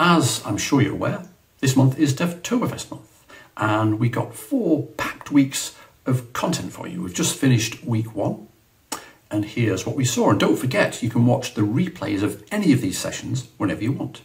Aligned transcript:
As 0.00 0.46
I'm 0.46 0.58
sure 0.58 0.80
you're 0.80 0.92
aware, 0.92 1.24
this 1.58 1.74
month 1.74 1.98
is 1.98 2.14
Devtoberfest 2.14 2.88
month, 2.88 3.26
and 3.56 3.98
we 3.98 4.08
got 4.08 4.32
four 4.32 4.86
packed 4.96 5.32
weeks 5.32 5.74
of 6.06 6.32
content 6.32 6.72
for 6.72 6.86
you. 6.86 7.02
We've 7.02 7.12
just 7.12 7.36
finished 7.36 7.84
week 7.84 8.14
one, 8.14 8.46
and 9.28 9.44
here's 9.44 9.84
what 9.84 9.96
we 9.96 10.04
saw. 10.04 10.30
And 10.30 10.38
don't 10.38 10.56
forget, 10.56 11.02
you 11.02 11.10
can 11.10 11.26
watch 11.26 11.54
the 11.54 11.62
replays 11.62 12.22
of 12.22 12.44
any 12.52 12.72
of 12.72 12.80
these 12.80 12.96
sessions 12.96 13.48
whenever 13.56 13.82
you 13.82 13.90
want. 13.90 14.22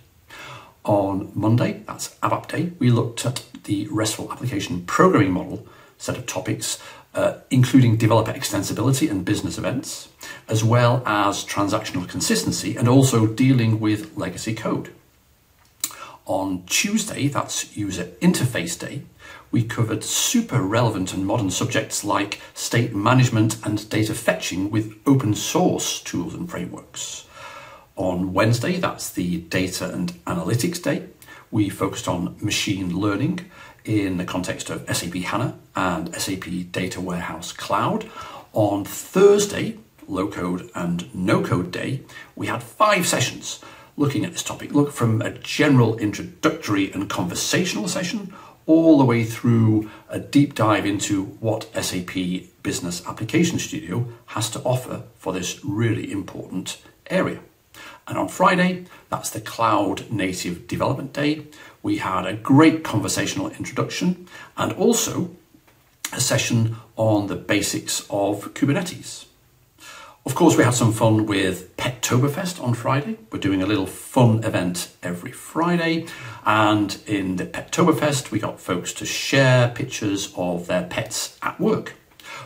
On 0.85 1.31
Monday, 1.33 1.81
that's 1.87 2.19
ABAP 2.21 2.47
Day, 2.49 2.71
we 2.77 2.91
looked 2.91 3.25
at 3.25 3.43
the 3.63 3.87
RESTful 3.89 4.31
application 4.31 4.83
programming 4.85 5.31
model 5.31 5.65
set 5.97 6.19
of 6.19 6.27
topics, 6.27 6.77
uh, 7.15 7.39
including 7.49 7.97
developer 7.97 8.31
extensibility 8.31 9.09
and 9.09 9.25
business 9.25 9.57
events, 9.57 10.09
as 10.47 10.63
well 10.63 11.01
as 11.07 11.43
transactional 11.43 12.07
consistency 12.07 12.75
and 12.75 12.87
also 12.87 13.25
dealing 13.25 13.79
with 13.79 14.15
legacy 14.15 14.53
code. 14.53 14.93
On 16.25 16.63
Tuesday, 16.65 17.27
that's 17.27 17.75
User 17.75 18.05
Interface 18.21 18.79
Day, 18.79 19.03
we 19.51 19.61
covered 19.61 20.05
super 20.05 20.61
relevant 20.61 21.13
and 21.13 21.27
modern 21.27 21.51
subjects 21.51 22.05
like 22.05 22.39
state 22.53 22.95
management 22.95 23.57
and 23.65 23.89
data 23.89 24.13
fetching 24.13 24.71
with 24.71 24.95
open 25.05 25.35
source 25.35 26.01
tools 26.01 26.33
and 26.33 26.49
frameworks. 26.49 27.27
On 27.97 28.31
Wednesday, 28.31 28.77
that's 28.77 29.11
the 29.11 29.39
Data 29.41 29.93
and 29.93 30.13
Analytics 30.25 30.81
Day, 30.81 31.07
we 31.51 31.67
focused 31.69 32.07
on 32.07 32.37
machine 32.41 32.97
learning 32.97 33.51
in 33.83 34.15
the 34.15 34.25
context 34.25 34.69
of 34.69 34.87
SAP 34.95 35.15
HANA 35.15 35.59
and 35.75 36.15
SAP 36.15 36.45
Data 36.71 37.01
Warehouse 37.01 37.51
Cloud. 37.51 38.09
On 38.53 38.85
Thursday, 38.85 39.77
Low 40.07 40.29
Code 40.29 40.69
and 40.73 41.13
No 41.13 41.43
Code 41.43 41.71
Day, 41.71 42.01
we 42.35 42.47
had 42.47 42.63
five 42.63 43.05
sessions 43.05 43.59
looking 43.95 44.25
at 44.25 44.31
this 44.31 44.43
topic. 44.43 44.73
Look 44.73 44.91
from 44.91 45.21
a 45.21 45.31
general 45.31 45.97
introductory 45.97 46.91
and 46.91 47.09
conversational 47.09 47.87
session 47.87 48.33
all 48.65 48.97
the 48.97 49.05
way 49.05 49.23
through 49.23 49.89
a 50.09 50.19
deep 50.19 50.55
dive 50.55 50.85
into 50.85 51.25
what 51.39 51.69
SAP 51.83 52.15
Business 52.63 53.05
Application 53.05 53.59
Studio 53.59 54.07
has 54.27 54.49
to 54.51 54.59
offer 54.61 55.03
for 55.15 55.33
this 55.33 55.63
really 55.63 56.11
important 56.11 56.81
area. 57.07 57.39
And 58.07 58.17
on 58.17 58.27
Friday, 58.27 58.85
that's 59.09 59.29
the 59.29 59.41
Cloud 59.41 60.09
Native 60.11 60.67
Development 60.67 61.11
Day, 61.13 61.45
we 61.81 61.97
had 61.97 62.25
a 62.25 62.33
great 62.33 62.83
conversational 62.83 63.49
introduction 63.49 64.27
and 64.57 64.71
also 64.73 65.31
a 66.13 66.21
session 66.21 66.77
on 66.95 67.27
the 67.27 67.35
basics 67.35 68.01
of 68.09 68.53
Kubernetes. 68.53 69.25
Of 70.25 70.35
course, 70.35 70.55
we 70.55 70.63
had 70.63 70.73
some 70.73 70.93
fun 70.93 71.25
with 71.25 71.75
Pettoberfest 71.75 72.63
on 72.63 72.75
Friday. 72.75 73.17
We're 73.29 73.39
doing 73.39 73.61
a 73.61 73.65
little 73.65 73.85
fun 73.85 74.41
event 74.45 74.95
every 75.03 75.33
Friday. 75.33 76.07
And 76.45 76.97
in 77.05 77.35
the 77.35 77.45
Pettoberfest, 77.45 78.31
we 78.31 78.39
got 78.39 78.61
folks 78.61 78.93
to 78.93 79.05
share 79.05 79.67
pictures 79.67 80.33
of 80.37 80.67
their 80.67 80.83
pets 80.83 81.37
at 81.41 81.59
work. 81.59 81.95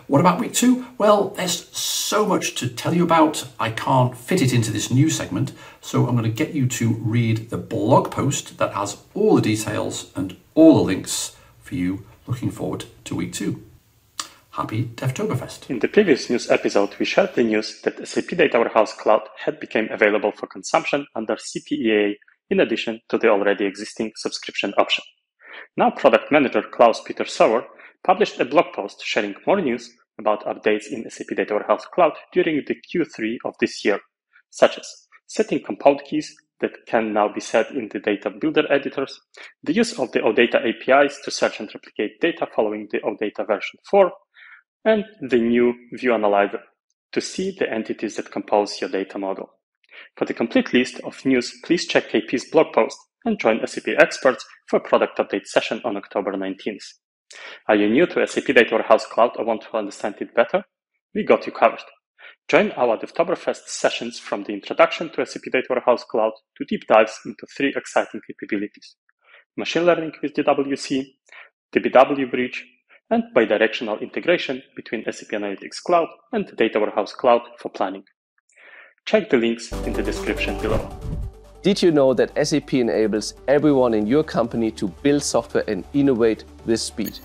What 0.08 0.22
about 0.22 0.40
week 0.40 0.54
two? 0.54 0.88
Well, 0.98 1.30
there's 1.30 1.70
so 1.70 2.26
much 2.26 2.56
to 2.56 2.68
tell 2.68 2.96
you 2.96 3.04
about. 3.04 3.48
I 3.60 3.70
can't 3.70 4.18
fit 4.18 4.42
it 4.42 4.54
into 4.54 4.72
this 4.72 4.90
new 4.90 5.12
segment. 5.12 5.52
So 5.80 6.08
I'm 6.08 6.18
going 6.18 6.24
to 6.24 6.30
get 6.30 6.56
you 6.56 6.66
to 6.68 6.96
read 6.96 7.52
the 7.52 7.58
blog 7.58 8.10
post 8.10 8.58
that 8.58 8.74
has 8.74 8.98
all 9.14 9.36
the 9.36 9.42
details 9.42 10.12
and 10.16 10.36
all 10.56 10.78
the 10.78 10.82
links 10.84 11.38
for 11.60 11.76
you 11.76 12.06
looking 12.26 12.50
forward 12.50 12.86
to 13.06 13.16
week 13.16 13.34
two. 13.34 13.64
Happy 14.58 14.86
Devtoberfest. 14.86 15.70
In 15.70 15.78
the 15.78 15.88
previous 15.88 16.32
news 16.32 16.50
episode, 16.50 16.96
we 16.98 17.06
shared 17.06 17.36
the 17.36 17.44
news 17.44 17.80
that 17.84 18.08
SAP 18.08 18.30
Data 18.30 18.58
Warehouse 18.58 18.92
Cloud 18.92 19.22
had 19.46 19.60
become 19.60 19.88
available 19.92 20.32
for 20.32 20.48
consumption 20.48 21.06
under 21.14 21.36
CPEA 21.36 22.16
in 22.50 22.60
addition 22.60 23.00
to 23.10 23.20
the 23.20 23.30
already 23.30 23.66
existing 23.66 24.14
subscription 24.16 24.74
option. 24.80 25.04
Now 25.78 25.92
product 25.92 26.32
manager 26.32 26.64
Klaus 26.64 27.00
Peter 27.02 27.26
Sauer 27.26 27.68
published 28.04 28.40
a 28.40 28.46
blog 28.46 28.74
post 28.74 29.04
sharing 29.06 29.36
more 29.46 29.62
news 29.62 29.96
about 30.18 30.44
updates 30.46 30.88
in 30.92 31.08
SAP 31.08 31.38
Data 31.38 31.54
Warehouse 31.54 31.86
Cloud 31.94 32.14
during 32.34 32.64
the 32.66 32.74
Q3 32.74 33.36
of 33.46 33.54
this 33.60 33.86
year, 33.86 34.00
such 34.50 34.80
as 34.80 35.08
setting 35.28 35.62
compound 35.64 36.02
keys 36.04 36.36
that 36.62 36.72
can 36.88 37.14
now 37.14 37.32
be 37.32 37.42
set 37.42 37.70
in 37.70 37.90
the 37.94 38.00
data 38.00 38.32
builder 38.32 38.64
editors, 38.72 39.22
the 39.62 39.74
use 39.74 40.00
of 40.00 40.12
the 40.14 40.20
OData 40.22 40.58
APIs 40.68 41.22
to 41.24 41.30
search 41.30 41.60
and 41.60 41.70
replicate 41.76 42.20
data 42.20 42.48
following 42.56 42.88
the 42.90 42.98
OData 43.02 43.46
version 43.46 43.78
4, 43.92 44.12
and 44.86 45.06
the 45.22 45.38
new 45.38 45.74
view 45.94 46.14
analyzer 46.14 46.62
to 47.12 47.22
see 47.22 47.56
the 47.58 47.72
entities 47.72 48.16
that 48.16 48.32
compose 48.32 48.80
your 48.80 48.90
data 48.90 49.18
model. 49.18 49.50
For 50.16 50.26
the 50.26 50.34
complete 50.34 50.74
list 50.74 51.00
of 51.02 51.26
news, 51.26 51.54
please 51.64 51.88
check 51.88 52.10
KP's 52.10 52.50
blog 52.52 52.74
post 52.74 52.98
and 53.26 53.40
join 53.40 53.66
SAP 53.66 53.88
experts 54.00 54.46
for 54.68 54.78
a 54.78 54.88
product 54.88 55.18
update 55.18 55.46
session 55.46 55.82
on 55.84 55.98
October 55.98 56.34
19th. 56.34 56.84
Are 57.68 57.76
you 57.76 57.90
new 57.90 58.06
to 58.08 58.26
SAP 58.26 58.46
Data 58.46 58.76
Warehouse 58.76 59.06
Cloud 59.06 59.32
or 59.38 59.46
want 59.46 59.64
to 59.64 59.78
understand 59.78 60.16
it 60.22 60.34
better? 60.34 60.64
We 61.14 61.24
got 61.24 61.46
you 61.46 61.52
covered. 61.52 61.82
Join 62.48 62.72
our 62.72 62.98
Devtoberfest 62.98 63.68
sessions 63.68 64.20
from 64.20 64.44
the 64.44 64.54
introduction 64.54 65.10
to 65.10 65.26
SAP 65.26 65.44
Data 65.52 65.68
Warehouse 65.70 66.06
Cloud 66.06 66.32
to 66.58 66.66
deep 66.66 66.88
dives 66.88 67.20
into 67.26 67.46
three 67.56 67.74
exciting 67.76 68.22
capabilities. 68.26 68.96
Machine 69.58 69.86
learning 69.86 70.14
with 70.22 70.34
DWC, 70.34 71.06
DBW 71.76 72.32
Bridge, 72.32 72.66
and 73.10 73.24
bidirectional 73.36 74.02
integration 74.02 74.62
between 74.76 75.04
SAP 75.06 75.30
Analytics 75.30 75.82
Cloud 75.86 76.08
and 76.34 76.52
Data 76.58 76.80
Warehouse 76.80 77.14
Cloud 77.14 77.42
for 77.60 77.70
planning. 77.70 78.04
Check 79.06 79.30
the 79.30 79.38
links 79.38 79.72
in 79.72 79.94
the 79.94 80.04
description 80.04 80.60
below. 80.60 80.90
Did 81.64 81.82
you 81.82 81.92
know 81.92 82.14
that 82.14 82.32
SAP 82.48 82.74
enables 82.74 83.34
everyone 83.48 83.94
in 83.94 84.06
your 84.06 84.24
company 84.24 84.72
to 84.72 84.90
build 85.02 85.24
software 85.24 85.64
and 85.68 85.86
innovate 85.94 86.44
with 86.66 86.80
speed? 86.80 87.18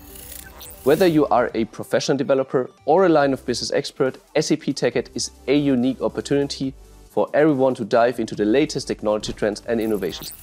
Whether 0.83 1.07
you 1.07 1.27
are 1.27 1.51
a 1.53 1.65
professional 1.65 2.17
developer 2.17 2.69
or 2.85 3.05
a 3.05 3.09
line 3.09 3.33
of 3.33 3.45
business 3.45 3.71
expert, 3.71 4.17
SAP 4.39 4.75
TechEd 4.75 5.09
is 5.15 5.31
a 5.47 5.55
unique 5.55 6.01
opportunity 6.01 6.73
for 7.09 7.29
everyone 7.33 7.75
to 7.75 7.85
dive 7.85 8.19
into 8.19 8.35
the 8.35 8.45
latest 8.45 8.87
technology 8.87 9.33
trends 9.33 9.61
and 9.67 9.79
innovations. 9.79 10.33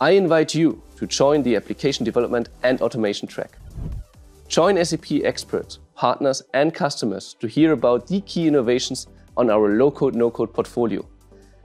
I 0.00 0.10
invite 0.10 0.54
you 0.54 0.82
to 0.96 1.06
join 1.06 1.42
the 1.42 1.56
application 1.56 2.04
development 2.04 2.48
and 2.62 2.80
automation 2.80 3.26
track. 3.26 3.58
Join 4.48 4.82
SAP 4.84 5.24
experts, 5.24 5.80
partners, 5.94 6.42
and 6.54 6.72
customers 6.72 7.34
to 7.40 7.46
hear 7.46 7.72
about 7.72 8.06
the 8.06 8.20
key 8.22 8.46
innovations 8.46 9.06
on 9.36 9.50
our 9.50 9.76
low 9.76 9.90
code, 9.90 10.14
no 10.14 10.30
code 10.30 10.54
portfolio 10.54 11.06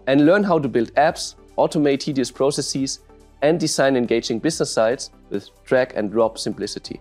and 0.08 0.26
learn 0.26 0.44
how 0.44 0.60
to 0.60 0.68
build 0.68 0.94
apps, 0.96 1.36
automate 1.58 2.00
tedious 2.00 2.32
processes, 2.32 3.00
and 3.42 3.60
design 3.60 3.96
engaging 3.96 4.40
business 4.40 4.72
sites 4.72 5.12
with 5.30 5.50
drag 5.64 5.94
and 5.96 6.12
drop 6.12 6.38
simplicity. 6.38 7.00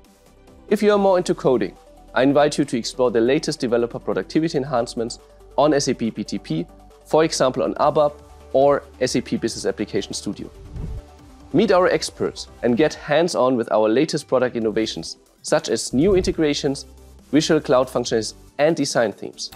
If 0.69 0.83
you 0.83 0.93
are 0.93 0.99
more 0.99 1.19
into 1.19 1.35
coding, 1.35 1.77
I 2.15 2.23
invite 2.23 2.59
you 2.59 2.65
to 2.65 2.79
explore 2.79 3.11
the 3.11 3.21
latest 3.21 3.61
developer 3.61 3.99
productivity 3.99 4.59
enhancements 4.59 5.19
on 5.57 5.79
SAP 5.79 5.99
BTP, 5.99 6.69
for 7.05 7.25
example 7.25 7.63
on 7.63 7.75
ABAP 7.75 8.13
or 8.53 8.85
SAP 9.05 9.41
Business 9.41 9.67
Application 9.67 10.13
Studio. 10.13 10.51
Meet 11.53 11.73
our 11.73 11.89
experts 11.89 12.49
and 12.63 12.77
get 12.77 12.95
hands-on 12.95 13.57
with 13.57 13.71
our 13.73 13.89
latest 13.89 14.29
product 14.29 14.57
innovations, 14.57 15.19
such 15.43 15.69
as 15.69 15.93
new 15.93 16.15
integrations, 16.15 16.87
visual 17.33 17.61
cloud 17.61 17.89
functions, 17.89 18.35
and 18.59 18.77
design 18.77 19.13
themes. 19.13 19.51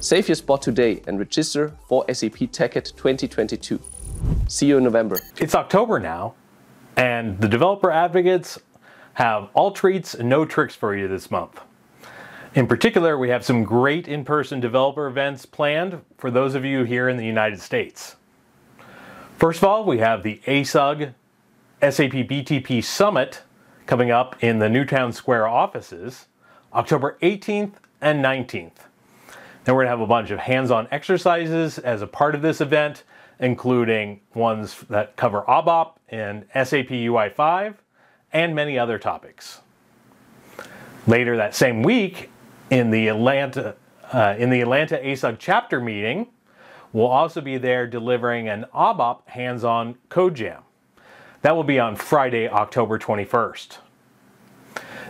Save 0.00 0.28
your 0.28 0.34
spot 0.36 0.62
today 0.62 1.02
and 1.06 1.18
register 1.18 1.72
for 1.88 2.04
SAP 2.12 2.50
TechEd 2.50 2.96
2022. 2.96 3.80
See 4.48 4.66
you 4.66 4.78
in 4.78 4.84
November. 4.84 5.18
It's 5.38 5.54
October 5.54 5.98
now, 6.00 6.34
and 6.96 7.38
the 7.40 7.48
developer 7.48 7.90
advocates 7.90 8.58
have 9.14 9.48
all 9.54 9.70
treats 9.70 10.14
and 10.14 10.28
no 10.28 10.44
tricks 10.44 10.74
for 10.74 10.96
you 10.96 11.08
this 11.08 11.30
month. 11.30 11.60
In 12.54 12.66
particular, 12.66 13.18
we 13.18 13.28
have 13.28 13.44
some 13.44 13.64
great 13.64 14.08
in-person 14.08 14.60
developer 14.60 15.06
events 15.06 15.44
planned 15.44 16.00
for 16.16 16.30
those 16.30 16.54
of 16.54 16.64
you 16.64 16.84
here 16.84 17.08
in 17.08 17.18
the 17.18 17.26
United 17.26 17.60
States. 17.60 18.16
First 19.36 19.58
of 19.58 19.64
all, 19.64 19.84
we 19.84 19.98
have 19.98 20.22
the 20.22 20.40
ASUG 20.46 21.12
SAP 21.82 22.12
BTP 22.12 22.82
Summit 22.82 23.42
coming 23.86 24.10
up 24.10 24.42
in 24.42 24.58
the 24.58 24.68
Newtown 24.68 25.12
Square 25.12 25.48
offices, 25.48 26.26
October 26.74 27.16
18th 27.22 27.74
and 28.00 28.22
19th. 28.24 28.72
Then 29.64 29.74
we're 29.74 29.84
going 29.84 29.86
to 29.86 29.90
have 29.90 30.00
a 30.00 30.06
bunch 30.06 30.30
of 30.30 30.38
hands-on 30.38 30.88
exercises 30.90 31.78
as 31.78 32.02
a 32.02 32.06
part 32.06 32.34
of 32.34 32.42
this 32.42 32.60
event, 32.60 33.04
including 33.40 34.20
ones 34.34 34.80
that 34.90 35.16
cover 35.16 35.42
ABAP 35.42 35.92
and 36.08 36.44
SAP 36.54 36.88
UI5, 36.88 37.74
and 38.32 38.54
many 38.54 38.78
other 38.78 38.98
topics. 38.98 39.60
Later 41.06 41.36
that 41.36 41.54
same 41.54 41.82
week, 41.82 42.30
in 42.70 42.90
the 42.90 43.08
Atlanta, 43.08 43.76
uh, 44.12 44.34
in 44.38 44.50
the 44.50 44.60
Atlanta 44.60 44.98
ASUG 44.98 45.36
chapter 45.38 45.80
meeting, 45.80 46.26
we'll 46.92 47.06
also 47.06 47.40
be 47.40 47.58
there 47.58 47.86
delivering 47.86 48.48
an 48.48 48.66
ABAP 48.74 49.26
hands-on 49.28 49.96
code 50.08 50.34
jam. 50.34 50.62
That 51.46 51.54
will 51.54 51.62
be 51.62 51.78
on 51.78 51.94
Friday, 51.94 52.48
October 52.48 52.98
21st. 52.98 53.78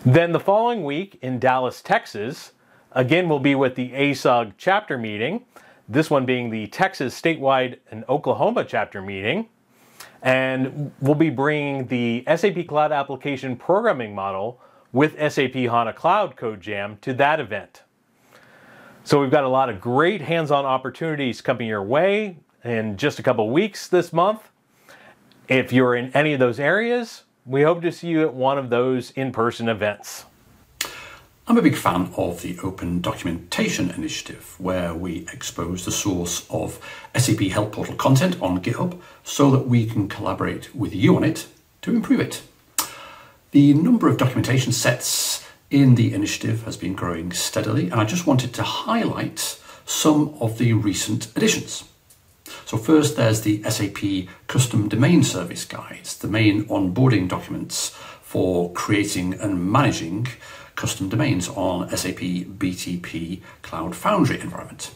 Then 0.05 0.33
the 0.33 0.39
following 0.39 0.85
week 0.85 1.19
in 1.23 1.39
Dallas, 1.39 1.81
Texas, 1.81 2.53
again 2.93 3.27
we'll 3.31 3.39
be 3.39 3.55
with 3.55 3.75
the 3.75 3.93
ASUG 3.93 4.53
chapter 4.59 4.99
meeting, 4.99 5.47
this 5.89 6.11
one 6.11 6.27
being 6.27 6.51
the 6.51 6.67
Texas 6.67 7.19
statewide 7.19 7.79
and 7.91 8.05
Oklahoma 8.11 8.67
chapter 8.67 9.01
meeting. 9.01 9.49
And 10.21 10.93
we'll 11.01 11.15
be 11.15 11.31
bringing 11.31 11.87
the 11.87 12.23
SAP 12.27 12.67
Cloud 12.69 12.93
Application 12.93 13.57
Programming 13.57 14.15
Model 14.15 14.61
with 14.93 15.15
SAP 15.33 15.55
HANA 15.55 15.95
Cloud 15.95 16.37
Code 16.37 16.61
Jam 16.61 16.99
to 17.01 17.15
that 17.15 17.41
event. 17.41 17.83
So 19.05 19.23
we've 19.23 19.31
got 19.31 19.45
a 19.45 19.49
lot 19.49 19.71
of 19.71 19.81
great 19.81 20.21
hands-on 20.21 20.67
opportunities 20.67 21.41
coming 21.41 21.67
your 21.67 21.83
way 21.83 22.37
in 22.63 22.99
just 22.99 23.19
a 23.19 23.23
couple 23.23 23.49
weeks 23.49 23.89
this 23.89 24.13
month. 24.13 24.51
If 25.49 25.73
you're 25.73 25.95
in 25.95 26.11
any 26.13 26.33
of 26.33 26.41
those 26.41 26.59
areas, 26.59 27.23
we 27.45 27.63
hope 27.63 27.81
to 27.83 27.93
see 27.93 28.09
you 28.09 28.23
at 28.23 28.35
one 28.35 28.59
of 28.59 28.69
those 28.69 29.13
in-person 29.13 29.69
events. 29.69 30.25
I'm 31.47 31.57
a 31.57 31.63
big 31.63 31.77
fan 31.77 32.13
of 32.17 32.43
the 32.43 32.59
Open 32.65 33.01
Documentation 33.01 33.91
Initiative, 33.91 34.57
where 34.59 34.93
we 34.93 35.29
expose 35.33 35.85
the 35.85 35.93
source 35.93 36.45
of 36.51 36.81
SAP 37.17 37.43
Help 37.43 37.71
Portal 37.71 37.95
content 37.95 38.43
on 38.43 38.61
GitHub 38.61 39.01
so 39.23 39.53
that 39.53 39.69
we 39.69 39.87
can 39.87 40.09
collaborate 40.09 40.75
with 40.75 40.93
you 40.93 41.15
on 41.15 41.23
it 41.23 41.47
to 41.83 41.95
improve 41.95 42.19
it. 42.19 42.43
The 43.53 43.73
number 43.75 44.09
of 44.09 44.19
documentation 44.19 44.73
sets 44.73 45.47
in 45.71 45.95
the 45.95 46.13
initiative 46.13 46.65
has 46.65 46.77
been 46.77 46.95
growing 46.95 47.31
steadily, 47.31 47.85
and 47.85 48.01
I 48.01 48.05
just 48.05 48.27
wanted 48.27 48.53
to 48.55 48.65
highlight 48.65 49.61
some 49.85 50.35
of 50.41 50.59
the 50.59 50.73
recent 50.73 51.29
additions. 51.37 51.85
So 52.65 52.77
first 52.77 53.17
there's 53.17 53.43
the 53.43 53.63
SAP 53.63 54.29
Custom 54.47 54.89
Domain 54.89 55.23
Service 55.23 55.65
Guides, 55.65 56.17
the 56.19 56.29
main 56.29 56.65
onboarding 56.67 57.29
documents 57.29 57.91
for 58.23 58.73
creating 58.73 59.35
and 59.35 59.71
managing 59.71 60.29
custom 60.75 61.09
domains 61.09 61.49
on 61.49 61.89
SAP 61.97 62.19
BTP 62.19 63.41
Cloud 63.63 63.97
Foundry 63.97 64.41
environment. 64.41 64.91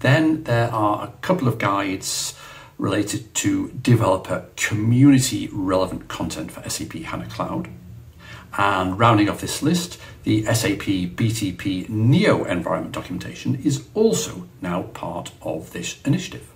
Then 0.00 0.44
there 0.44 0.70
are 0.72 1.04
a 1.04 1.12
couple 1.22 1.48
of 1.48 1.58
guides 1.58 2.34
related 2.76 3.32
to 3.36 3.68
developer 3.80 4.46
community 4.56 5.48
relevant 5.52 6.08
content 6.08 6.50
for 6.50 6.68
SAP 6.68 6.92
HANA 6.94 7.26
Cloud. 7.26 7.68
And 8.58 8.98
rounding 8.98 9.28
off 9.28 9.40
this 9.40 9.62
list, 9.62 10.00
the 10.24 10.44
SAP 10.44 10.82
BTP 11.16 11.88
Neo 11.88 12.44
environment 12.44 12.92
documentation 12.92 13.54
is 13.64 13.84
also 13.94 14.48
now 14.60 14.82
part 14.82 15.30
of 15.40 15.72
this 15.72 16.02
initiative. 16.02 16.48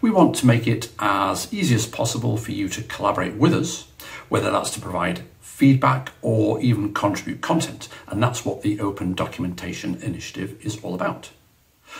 We 0.00 0.10
want 0.10 0.36
to 0.36 0.46
make 0.46 0.68
it 0.68 0.90
as 1.00 1.52
easy 1.52 1.74
as 1.74 1.86
possible 1.86 2.36
for 2.36 2.52
you 2.52 2.68
to 2.68 2.82
collaborate 2.82 3.34
with 3.34 3.52
us, 3.52 3.88
whether 4.28 4.50
that's 4.50 4.70
to 4.70 4.80
provide 4.80 5.22
feedback 5.40 6.12
or 6.22 6.60
even 6.60 6.94
contribute 6.94 7.40
content, 7.40 7.88
and 8.06 8.22
that's 8.22 8.44
what 8.44 8.62
the 8.62 8.78
Open 8.78 9.12
Documentation 9.14 10.00
Initiative 10.00 10.56
is 10.64 10.78
all 10.84 10.94
about. 10.94 11.30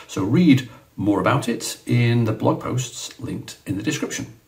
So 0.07 0.23
read 0.23 0.69
more 0.95 1.21
about 1.21 1.49
it 1.49 1.81
in 1.87 2.25
the 2.25 2.33
blog 2.33 2.61
posts 2.61 3.19
linked 3.19 3.59
in 3.67 3.77
the 3.77 3.83
description. 3.83 4.39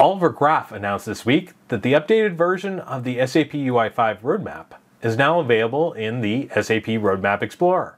Oliver 0.00 0.30
Graf 0.30 0.72
announced 0.72 1.04
this 1.04 1.26
week 1.26 1.52
that 1.68 1.82
the 1.82 1.92
updated 1.92 2.36
version 2.36 2.80
of 2.80 3.04
the 3.04 3.16
SAP 3.26 3.50
UI5 3.50 4.22
roadmap 4.22 4.78
is 5.02 5.18
now 5.18 5.40
available 5.40 5.92
in 5.92 6.22
the 6.22 6.48
SAP 6.54 6.86
Roadmap 6.86 7.42
Explorer. 7.42 7.97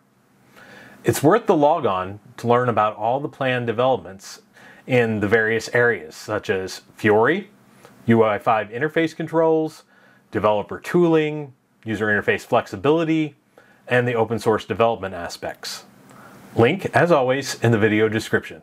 It's 1.03 1.23
worth 1.23 1.47
the 1.47 1.57
log 1.57 1.87
on 1.87 2.21
to 2.37 2.47
learn 2.47 2.69
about 2.69 2.95
all 2.97 3.21
the 3.21 3.29
planned 3.29 3.67
developments 3.67 4.43
in 4.87 5.21
the 5.21 5.29
various 5.29 5.71
areas, 5.75 6.15
such 6.15 6.51
as 6.51 6.83
Fiori, 6.95 7.49
UI5 8.07 8.71
interface 8.71 9.17
controls, 9.17 9.85
developer 10.31 10.79
tooling, 10.79 11.55
user 11.87 12.07
interface 12.09 12.43
flexibility, 12.43 13.35
and 13.89 14.07
the 14.07 14.15
open 14.15 14.39
source 14.39 14.67
development 14.67 15.15
aspects. 15.15 15.85
Link, 16.55 16.85
as 16.95 17.11
always, 17.11 17.55
in 17.63 17.73
the 17.73 17.79
video 17.79 18.07
description. 18.07 18.61